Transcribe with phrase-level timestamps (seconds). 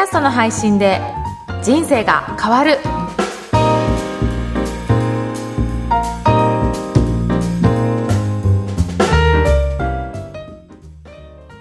[0.00, 0.98] ャストの配信で
[1.62, 2.78] 人生が変わる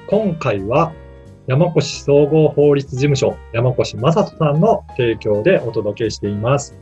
[0.08, 0.94] 今回は
[1.48, 6.76] 山越総合法律事務所山越正人さんの提供でお届けしています。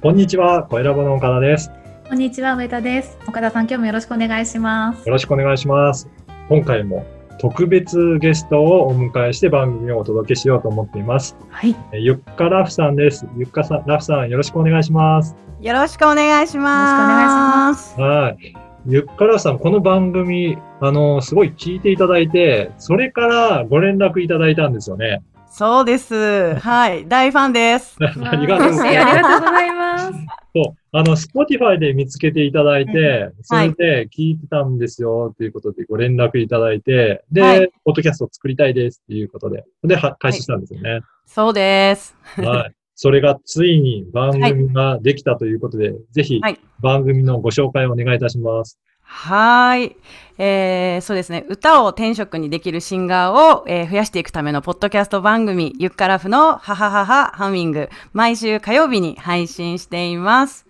[0.00, 1.70] こんにちは、小選ぼの岡田です。
[2.08, 3.18] こんにちは、上田です。
[3.26, 5.06] 岡田さん、今日もよろしくお願いします。
[5.06, 6.08] よろしくお願いします。
[6.48, 7.04] 今回も
[7.40, 11.36] 特別ゲストをお迎えして番組をお届けしようと思っています。
[11.48, 11.74] はい。
[11.92, 13.26] えゆっかラフさんです。
[13.36, 15.34] ゆっかさん、ラフさんよろしくお願いします。
[15.60, 17.98] よろしくお願いします。
[17.98, 18.69] はい。
[18.86, 25.22] ゆっかラフさん、この番組、あの、すごい聞いていただいて、それからご連絡いただいたんですよね。
[25.50, 26.54] そうです。
[26.54, 27.06] はい。
[27.06, 27.98] 大ファンです。
[28.00, 29.16] ありがとうございあます。
[29.18, 30.12] りがとうございます。
[30.54, 30.74] そう。
[30.92, 41.00] あの、Spotify で見つけていただいて、そはいれで聞いてたんですよ、ということでご連絡いただいて、で、はいポッドキャストを作りたいですっていうことで、で、は開始したんですよね。
[41.26, 42.16] そうです。
[42.36, 42.79] はい。
[43.02, 48.78] それがついに番組ができたということで、ぜひはい番組のご紹介をお願いいたします。
[49.00, 49.96] はーい。
[50.42, 51.44] えー、そうですね。
[51.50, 60.64] 歌を天職にできるシンガーを、えー増やしていくためのポッドキャスト番組、ゆっからふのハハハハハミング、毎週火曜日に配信しています。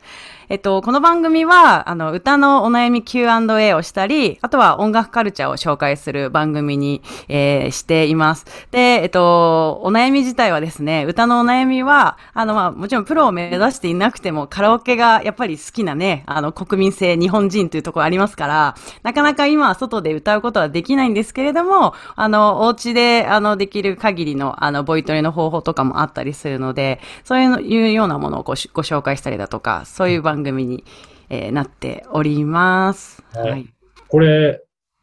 [0.48, 8.46] えっと、この番組は、あの、歌のお悩み Q&A をしたり、あとは音楽カルチャーを紹介する番組に、えーしています。
[8.72, 30.84] で、えっと、お悩み自体はですね、歌のお悩みは、あの、まあ、もちろんプロを目指していなくても、カラオケがやっぱり好きなね、あの、国民性日本人というところありますから、なかなか今は外で歌うことはできないんですけれども、あの、お家で、あの、できる限りの、あの、ボイトレの方法とかもあったりするので、そういうのいうようなものをごしご紹介したりだとか、そういう番組に、
[31.28, 33.22] えーなっております。
[33.34, 33.72] はいはい。
[34.08, 34.60] これ、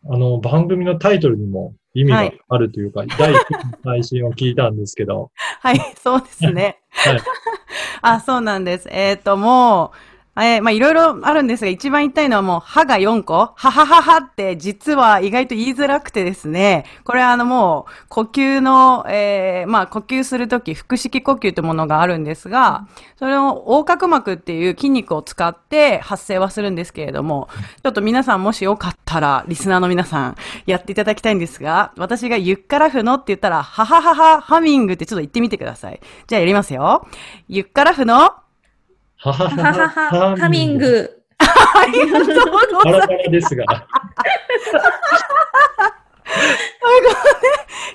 [0.10, 6.80] あの、番組のタイトルにも意味があるというか、第1期の配信を聞いたんですけど、 はい、そうですね。
[6.92, 7.22] はい。
[8.02, 8.88] あ、そうなんです。
[8.92, 22.88] えっ、と、もう、えーまあ、いろいろあるんですが、一番言いたいのはもう、歯が4個ははははって、実は意外と言いづらくてですね、これあのもう、呼吸の、えーまあ、呼吸するとき、腹式呼吸というものがあるんですが、
[23.18, 27.50] それを横隔膜っていう筋肉を使って発声はするんですけれども、
[27.84, 36.00] ちょっと皆さんもしよかったら、リスナーの皆さん、やっていただきたいんですが、私がゆっからふのって言ったら、ははははハミングってちょっと言ってみてください。
[36.28, 37.08] じゃあやりますよ。
[37.48, 38.34] ゆっからふの、
[39.18, 40.78] はははははは、ハミン。
[40.78, 41.24] グ。
[41.40, 42.72] ありがとうございます。
[42.86, 43.66] バラバラですが、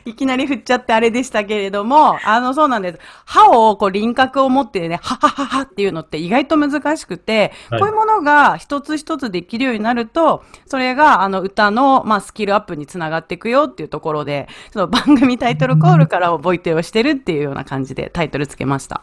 [0.04, 2.98] いきなり振っちゃってあれでしたけれども、あの、そうなんです。
[3.24, 19.02] 歯を、こう、輪郭を持ってね、ははははっていうのって意外と難しくて、はいこういうものが一つ一つできるようになると、それが、あの、歌の、まあ、スキルアップにつながっていくよっていうところで、その番組タイトルコールから覚えてをしてるっていうような感じでタイトルつけました。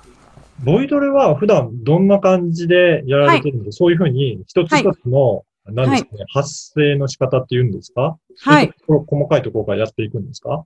[0.64, 8.18] ボイトレは普段どんな感じでやられてるんですか、そういうふうに一つ一つの、何ですかね、発声の仕方っていうんですか？
[8.42, 8.72] はい。
[8.88, 10.66] ころ細かいところからやっていくんですか？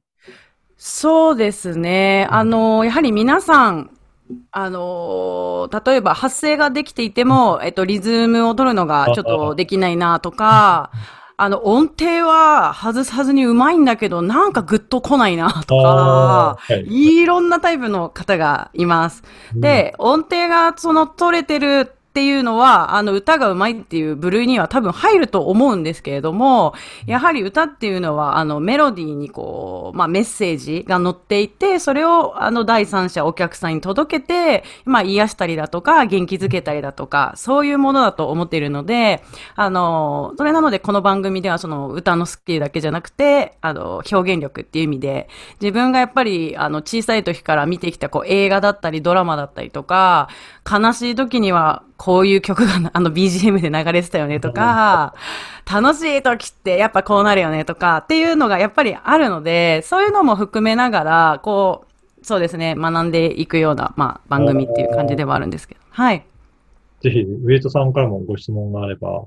[0.78, 2.28] そうですね。
[2.30, 3.92] あの、やはり皆さん、
[4.52, 10.92] あの、例えば発声ができていても、えっと、リズムを取るのがちょっとできないなとか、
[11.44, 19.24] あの、音程は外さずにうまいんだけど、なんかグッと来ないなとか、はいいろんなタイプの方がいます。
[19.53, 26.75] で、音程がその取れてるっていうのは、あの歌がうまいっていう部類には多分入ると思うんですけれども、
[27.07, 39.23] やはり歌っていうのは、あのメロディーにこう、まあメッセージが載っていて、それをあの第三者お客さんに届けて、まあ癒したりだとか、元気づけたりだとか、そういうものだと思っているので、
[39.56, 45.29] あの、それなのでこの番組ではその歌のスキルだけじゃなくて、あの、表現力っていう意味で、
[45.59, 50.29] 自分がやっぱり、あの、小さい時から見てきた、こう、映画だったり、ドラマだったりとか、
[50.69, 55.14] 悲しい時には、こういう曲が、あの、BGM で流れてたよねとか、
[55.72, 61.85] 楽しい時ってやっぱこうなるよねとか、っていうのがやっぱりあるので、そういうのも含めながら、こ
[62.22, 65.82] う、そうですね、学んでいくような、まあ、番組っていう感じではあるんですけど。
[65.91, 66.26] はい。
[67.00, 69.23] ぜひ、ウエイトさんからもご質問があれば。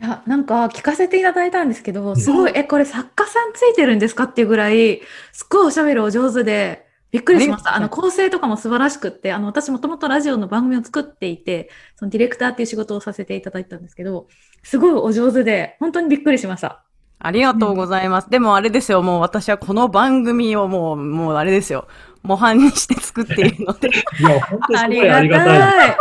[0.00, 5.02] いや、なんか聞かせていただいたんですけど、すごい、え、これ作家さんついてるんですかっていうぐらい、
[5.32, 7.74] すっごいおしゃべりお上手で、びっくりしました。
[7.74, 14.28] あの、構成とかも素晴らしくって、あの、私もともとラジオの番組を作っていて、そのディレクターっていう仕事をさせていただいたんですけど、
[14.62, 16.89] すごいお上手で、本当にびっくりしました。
[17.22, 18.30] ありがとうございます。
[18.30, 21.86] でもあれですよ、もう私はこの番組をもう、もうあれですよ。
[22.22, 25.96] 模範にして作っているので、いや、本当にすごいありがたい。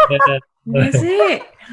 [0.68, 1.08] 嬉しい。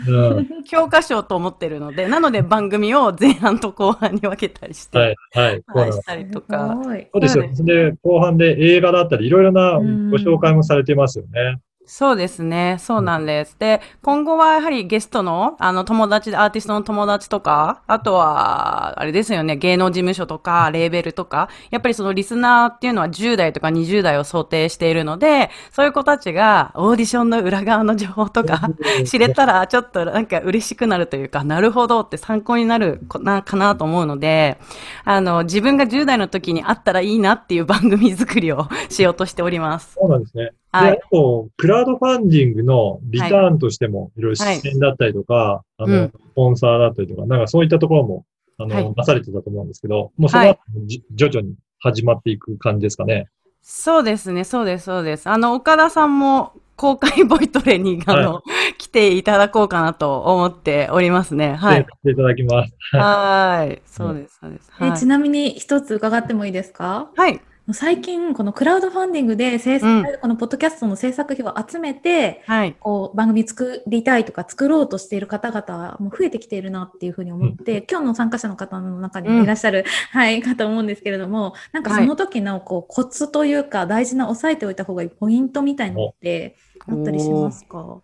[0.08, 5.62] うん教科書と思ってるので、なので番組を前半と後半に分けたりして、はい、はい。
[5.66, 6.78] そうはい、なんですしたりとか。
[6.84, 7.48] そうですよ。
[7.60, 11.60] で、後半で映画だったり、いろいろなご紹介もされてますよね。
[11.88, 12.78] そうですね。
[12.80, 13.56] そうなんです。
[13.60, 28.68] で、今後はやはりゲストの、あの、友達で、アーティストの友達とか、あとは、あれですよね、芸能事務所とか、レーベルとか、やっぱりそのリスナーっていうのは10代とか20代を想定しているので、そういう子たちがオーディションの裏側の情報とか、
[29.06, 34.58] 知れたらちょっとなんか嬉しくなるというか、なるほどって参考になるこなかなと思うので、
[35.04, 39.94] あの、自分が10代の時にあったらいいなっていう番組作りをしようとしております。
[39.94, 40.50] そうなんですね。
[40.76, 48.26] はいで、あと、クラウドファンディングのリターンとしても、いろいろ支援だったりとか、あの、うんスポンサーだったりとか、なんかそういったところも、
[48.58, 53.28] あの、はい出されてたと思うんですけど、もうその後、じ徐々に始まっていく感じですかね。
[53.62, 55.28] そうですね、そうです、そうです。
[55.28, 58.42] あの、岡田さんも公開ボイトレに、 あの、
[58.78, 61.54] 来ていただこうかなと思っておりますね。
[61.54, 61.78] はい。
[61.78, 62.72] でさせていただきます。
[62.92, 63.82] はい。
[63.86, 64.70] そうです、そうです。
[64.72, 67.10] はいえちなみに一つ伺ってもいいですか？
[67.16, 67.40] はい。
[67.72, 72.76] 最近、このクラウドファンディングで制作、うんこのポッドキャストの制作費を集めて、はい。
[72.78, 86.56] こう番組作りたいとか作ろうとしている方々も増えてきているなっていうふうに思って、今日の参加者の方の中にもいらっしゃる、はい、かと思うんですけれども、なんかその時のこうコツというか大事な押さえておいた方がいいポイントみたいなのって
[86.88, 88.00] あったりしますか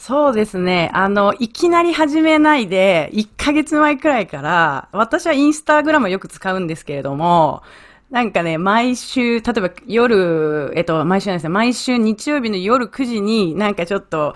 [0.00, 0.90] そうですね。
[0.94, 7.62] あの、いきなり始めないで、1ヶ月前くらいから、私はインスタグラムをよく使うんですけれども、
[8.10, 14.34] なんかね、毎週、例えば夜、えっと、毎週なんですね、毎週日曜日の夜9時になんかちょっと、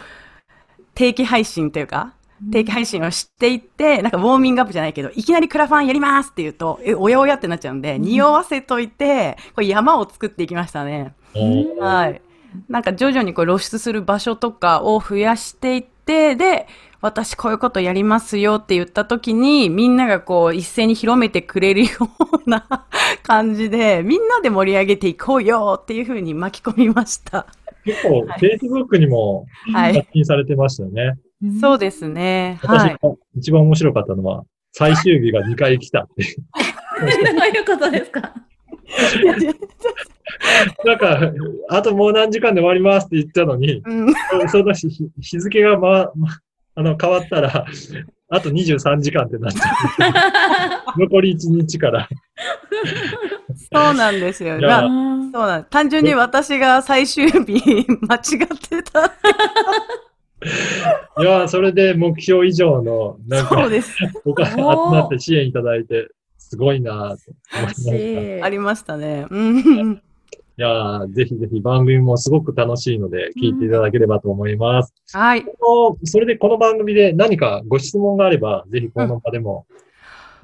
[0.94, 2.14] 定期配信というか、
[2.52, 11.14] 定期配信をしていって、なんかウォーミングアップじゃないけど、いきなりクラファンやりますって言うと、え、おやおやってなっちゃうんで、匂わせといて、これ山を作っていきましたね。
[11.80, 12.22] はい。
[12.68, 16.66] なんか徐々にこう露出する場所とかを増やしていって、で、
[17.00, 21.88] 私こういうことやりますよって言った時に、みんながこう一斉に広めてくれるよ
[22.46, 22.66] うな
[23.22, 27.46] 感じで、みんなで盛り上げていこうよっていうふうに巻き込みました。
[27.84, 30.08] 結構、はい Facebook にもはい発。
[30.14, 31.14] 信されてましたよね。
[31.60, 32.58] そうですね。
[32.62, 32.96] 私はい。
[33.02, 36.36] が一番面白かったのは、最終日が2回来たっていう。
[37.00, 38.32] どういうことですか
[40.84, 41.32] なんか、
[41.68, 44.14] あともう何時間で終わりますって言ったのに、うん、
[44.48, 44.88] その日
[45.20, 46.28] 日付が、ま、ま
[46.76, 47.66] あの変わったら、
[48.28, 51.00] あと23時間ってなっちゃう。
[51.00, 52.08] 残り1日から。
[53.72, 54.60] そうなんですよ。
[54.60, 59.06] まあそうなん単純に私が最終日 間違ってた。
[61.20, 63.68] いやー、それで目標以上の、なんか。
[64.24, 66.08] お金集まって支援いただいて、
[66.38, 67.96] すごいなーと思いました。
[67.96, 69.26] いありましたね。
[69.30, 70.02] うん。
[70.56, 74.94] やー、ぜひぜひ番組もすごく楽しいので、聞いていただければと思います。
[75.12, 75.44] はい。
[75.44, 79.66] このそれでこの番組で何かご質問があれば、ぜひこの場でも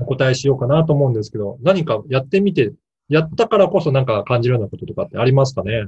[0.01, 2.73] お答えしようかなと思うんですけど、何かやってみて、
[3.09, 5.87] やったからこそなんか感じるようなこととかってありますかね？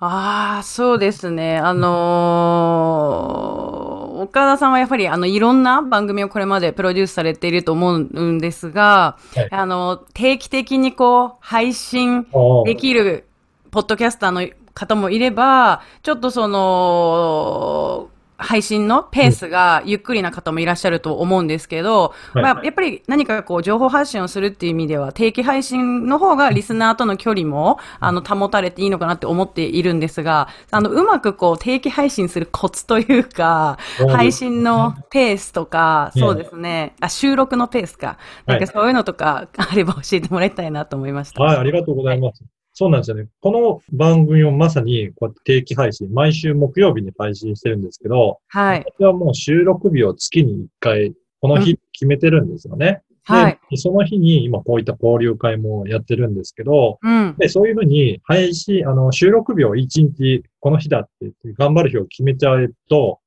[0.00, 1.58] ああ、そうですね。
[1.58, 12.24] あのー岡田さんはやっぱり、あの、いろんな番組をこれまでプロデュースされていると思うんですが、はいあの、定期的にこう、配信
[12.64, 13.24] できる、
[13.74, 33.78] ポッドキャスターの方もいれば、ちょっとその、配信のペースがゆっくりな方もいらっしゃると思うんですけど、やっぱり何かこう情報発信をするっていう意味では定期配信の方がリスナーとの距離もあの保たれていいのかなって思っているんですが、あのうまくこう定期配信するコツというか、
[34.08, 41.42] 配信のペースとか、ねそうですね、あ、収録のペースか、なんかそういうのとかあれば教えてもらいたいなと思いました。
[41.42, 42.44] はい、ありがとうございます。
[42.76, 43.28] そうなんですよね。
[43.40, 48.84] この番組をまさにこうやって定期配信、毎週木曜日に配信してるんですけど、はい。
[48.98, 53.02] 私はもう収録日を月に1回、この日決めてるんですよね。
[53.22, 53.58] はい。
[53.70, 57.36] で、その日に今こういった交流会もやってるんですけど、うん。
[57.38, 63.20] で、そういうふうに配信、あの、収録日を1日この日だって言って頑張る日を決めちゃうと、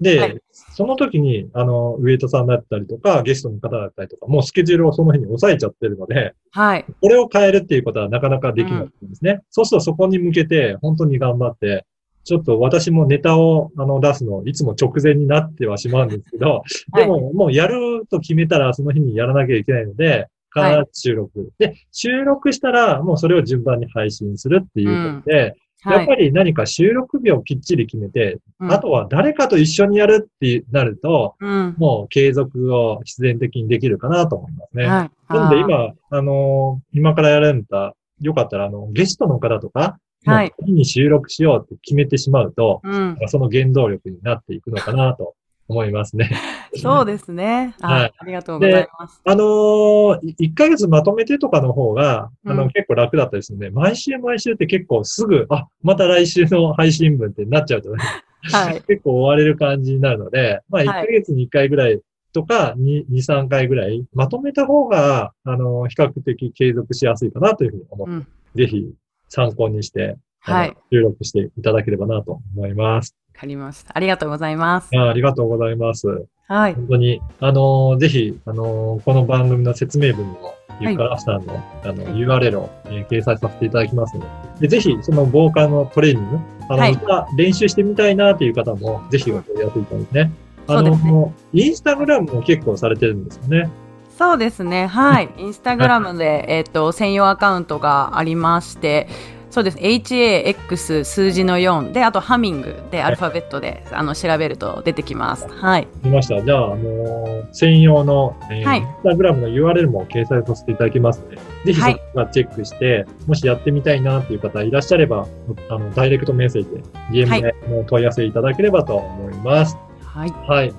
[0.00, 0.40] で、はい
[0.76, 6.84] その時に、あの、ウエイトさんだったりとか、ゲストの方だったりとか、もうスケジュールをその日に抑えちゃってるので、はい。
[7.00, 9.42] これを変えるっていうことはなかなかできないんですね。
[9.50, 11.86] そうするとそこに向けて本当に頑張って、
[12.24, 21.52] ちょっと私もネタをあの出すの、いつも直前になってはしまうんですけど、はいでももうやると決めたらその日にやらなきゃいけないので、必ず収録。
[21.58, 25.54] で、収録したらもうそれを順番に配信するっていうことで、
[25.84, 26.04] やはい。
[26.04, 31.74] っぱり何か収録日をきっちり決めて、うんあとは誰かと一緒にやるってなると、うん。
[31.78, 34.86] もう継続を必然的にできるかなと思いますね。
[34.86, 35.32] はい。
[35.32, 43.18] なので今、あのー今からやられた、よかったら、あの、ゲストの方とか、はいもう次に収録しようって決めてしまうと、うん。
[43.26, 45.34] その原動力になっていくのかなと
[45.68, 46.30] 思いますね。
[46.76, 47.74] そうですね。
[47.80, 48.12] はいはい。
[48.18, 49.20] ありがとうございます。
[49.24, 58.02] あのー、い1ヶ月まとめてとかの方が、あの、うん結構楽だったりするんで、毎週毎週って結構すぐ、あ、また来週の配信分ってなっちゃうとね、
[58.42, 58.82] はい。
[58.86, 62.00] 結構追われる感じになるので、まあ1はいヶ月に1回ぐらい
[62.32, 68.26] とか、2、2 3回ぐらい、まとめた方が、あの、比較的継続しやすいかなというふうに思って、うん。
[68.56, 68.92] ぜひ
[69.28, 70.76] 参考にして、あのはい。
[70.92, 73.16] 収録していただければなと思います。
[73.34, 73.96] わかりました。
[73.96, 74.90] ありがとうございます。
[74.96, 76.06] あありがとうございます。
[76.46, 76.74] はい。
[76.74, 84.22] 本当に、あのーぜひ、あのーこの番組の説明文にも、ゆっからさんの、あの、URL を、えー掲載させていただきますの
[84.60, 86.38] で、でぜひ、そのボーカルのトレーニング、
[86.68, 90.32] あの、はい歌練習してみたいなという方も、ぜひお問い合わせいただいてね。
[90.68, 93.68] あの、ねインスタグラムも結構されてるんですよね。
[94.16, 94.86] そうですね。
[94.86, 95.30] はい。
[95.38, 99.08] インスタグラムで、えっ、と、専用アカウントがありまして、
[99.54, 99.78] そうです。
[99.78, 105.46] HAX 数字の4で、あとハミングでアルファベットで、あの、調べると出てきます。
[105.48, 105.86] はい。
[106.02, 106.42] 見ました。
[106.44, 115.28] じゃあ、あのー専用の、えーはいインスタグラムの URL も掲載させていただきますので、ぜひそはいこからチェックして、もしやってみたいなっていう方いらっしゃれば、
[115.70, 116.70] あの、ダイレクトメッセージ
[117.12, 119.76] で、はい DM でお問い合わせいただければと思います。
[120.04, 120.30] はい。
[120.48, 120.74] はい。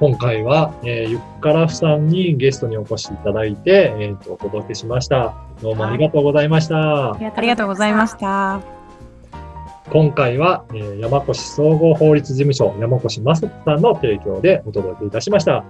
[0.00, 5.34] 今回は、えーゆっからふさんにゲストにお越しいただいて、えっ、と、お届けしました。
[5.60, 7.12] どうもありがとうございました。
[7.12, 8.16] ありがとうございまし。
[8.18, 8.62] た。
[9.90, 15.64] 今回は、えー山越総合法律事務所山越正人さんの提供でお届けいたしました。